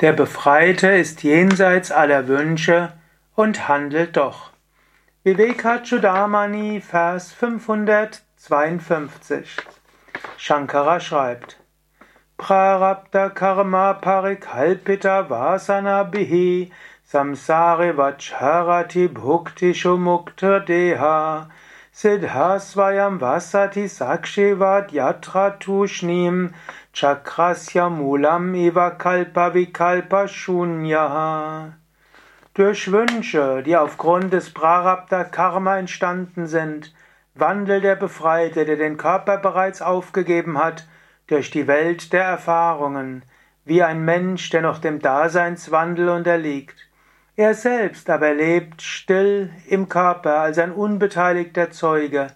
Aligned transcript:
Der 0.00 0.12
Befreite 0.14 0.88
ist 0.88 1.22
jenseits 1.24 1.92
aller 1.92 2.26
Wünsche 2.26 2.94
und 3.34 3.68
handelt 3.68 4.16
doch. 4.16 4.52
Vivekachudamani, 5.24 6.80
Vers 6.80 7.34
552. 7.34 9.58
Shankara 10.38 11.00
schreibt: 11.00 11.58
Prarabdha 12.38 13.28
karma 13.28 13.92
parikalpita 13.92 15.28
vasana 15.28 16.10
bihi 16.10 16.72
samsare 17.04 17.98
vacharati 17.98 19.06
bhukti 19.06 19.74
shumukta 19.74 20.60
deha 20.60 21.50
siddhasvayam 21.92 23.20
vasati 23.20 23.86
sakshivat 23.86 24.92
yatra 24.92 25.58
tushnim 25.58 26.54
Chakrasya 26.92 27.88
Mulam 27.88 28.52
Eva 28.52 28.90
Kalpa 28.90 29.54
Vikalpa 29.54 30.26
Shunya. 30.26 31.74
Durch 32.54 32.90
Wünsche, 32.90 33.62
die 33.62 33.76
aufgrund 33.76 34.32
des 34.32 34.52
Prarabdha 34.52 35.22
Karma 35.22 35.78
entstanden 35.78 36.48
sind, 36.48 36.92
wandelt 37.36 37.84
der 37.84 37.94
Befreite, 37.94 38.64
der 38.64 38.76
den 38.76 38.96
Körper 38.96 39.38
bereits 39.38 39.82
aufgegeben 39.82 40.58
hat, 40.58 40.88
durch 41.28 41.52
die 41.52 41.68
Welt 41.68 42.12
der 42.12 42.24
Erfahrungen, 42.24 43.22
wie 43.64 43.84
ein 43.84 44.04
Mensch, 44.04 44.50
der 44.50 44.62
noch 44.62 44.78
dem 44.78 44.98
Daseinswandel 44.98 46.08
unterliegt. 46.08 46.88
Er 47.36 47.54
selbst 47.54 48.10
aber 48.10 48.34
lebt 48.34 48.82
still 48.82 49.50
im 49.68 49.88
Körper 49.88 50.40
als 50.40 50.58
ein 50.58 50.72
unbeteiligter 50.72 51.70
Zeuge, 51.70 52.26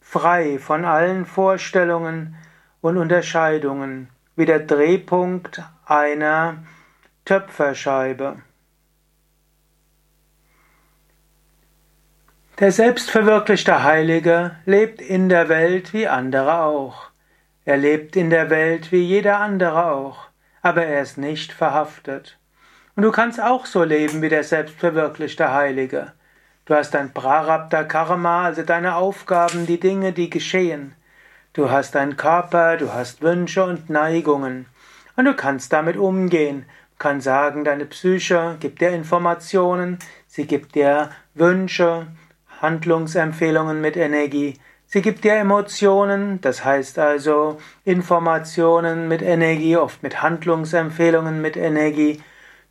frei 0.00 0.58
von 0.58 0.86
allen 0.86 1.26
Vorstellungen, 1.26 2.34
und 2.80 2.96
Unterscheidungen 2.96 4.08
wie 4.36 4.46
der 4.46 4.60
Drehpunkt 4.60 5.62
einer 5.84 6.58
Töpferscheibe. 7.24 8.36
Der 12.60 12.72
selbstverwirklichte 12.72 13.82
Heilige 13.84 14.56
lebt 14.64 15.00
in 15.00 15.28
der 15.28 15.48
Welt 15.48 15.92
wie 15.92 16.08
andere 16.08 16.60
auch. 16.62 17.10
Er 17.64 17.76
lebt 17.76 18.16
in 18.16 18.30
der 18.30 18.50
Welt 18.50 18.90
wie 18.90 19.02
jeder 19.02 19.38
andere 19.38 19.92
auch, 19.92 20.28
aber 20.62 20.84
er 20.84 21.02
ist 21.02 21.18
nicht 21.18 21.52
verhaftet. 21.52 22.38
Und 22.96 23.04
du 23.04 23.12
kannst 23.12 23.40
auch 23.40 23.66
so 23.66 23.84
leben 23.84 24.22
wie 24.22 24.28
der 24.28 24.42
selbstverwirklichte 24.42 25.52
Heilige. 25.52 26.12
Du 26.64 26.74
hast 26.74 26.94
dein 26.94 27.12
Prarabdha 27.12 27.84
Karma, 27.84 28.46
also 28.46 28.62
deine 28.62 28.96
Aufgaben, 28.96 29.66
die 29.66 29.78
Dinge, 29.78 30.12
die 30.12 30.28
geschehen. 30.28 30.94
Du 31.54 31.70
hast 31.70 31.96
einen 31.96 32.16
Körper, 32.16 32.76
du 32.76 32.92
hast 32.92 33.22
Wünsche 33.22 33.64
und 33.64 33.88
Neigungen. 33.88 34.66
Und 35.16 35.24
du 35.24 35.34
kannst 35.34 35.72
damit 35.72 35.96
umgehen. 35.96 36.66
Du 36.92 36.96
kannst 36.98 37.24
sagen, 37.24 37.64
deine 37.64 37.86
Psyche 37.86 38.56
gibt 38.60 38.80
dir 38.80 38.90
Informationen, 38.90 39.98
sie 40.26 40.46
gibt 40.46 40.74
dir 40.74 41.10
Wünsche, 41.34 42.06
Handlungsempfehlungen 42.60 43.80
mit 43.80 43.96
Energie. 43.96 44.58
Sie 44.86 45.02
gibt 45.02 45.24
dir 45.24 45.34
Emotionen, 45.34 46.40
das 46.40 46.64
heißt 46.64 46.98
also 46.98 47.58
Informationen 47.84 49.08
mit 49.08 49.22
Energie, 49.22 49.76
oft 49.76 50.02
mit 50.02 50.22
Handlungsempfehlungen 50.22 51.40
mit 51.40 51.56
Energie. 51.56 52.22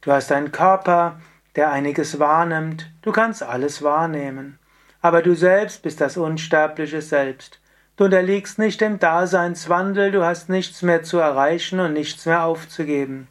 Du 0.02 0.12
hast 0.12 0.32
einen 0.32 0.52
Körper, 0.52 1.20
der 1.56 1.72
einiges 1.72 2.20
wahrnimmt. 2.20 2.92
Du 3.02 3.12
kannst 3.12 3.44
alles 3.44 3.82
wahrnehmen. 3.82 4.60
Aber 5.02 5.22
du 5.22 5.36
selbst 5.36 5.84
bist 5.84 6.02
das 6.02 6.18
unsterbliche 6.18 7.02
Selbst. 7.02 7.60
Du 7.98 8.06
unterliegst 8.06 8.60
nicht 8.60 8.80
dem 8.80 9.00
Daseinswandel, 9.00 10.12
du 10.12 10.24
hast 10.24 10.50
nichts 10.50 10.84
mehr 10.84 11.02
zu 11.02 11.18
erreichen 11.18 11.80
und 11.80 11.94
nichts 11.94 12.28
mehr 12.28 12.44
aufzugeben. 12.44 13.28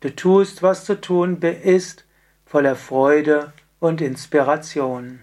Du 0.00 0.14
tust, 0.14 0.60
was 0.60 0.84
zu 0.84 1.00
tun 1.00 1.40
ist, 1.40 2.04
voller 2.44 2.74
Freude 2.74 3.52
und 3.78 4.00
Inspiration. 4.00 5.20